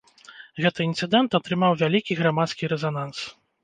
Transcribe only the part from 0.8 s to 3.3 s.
інцыдэнт атрымаў вялікі грамадскі рэзананс.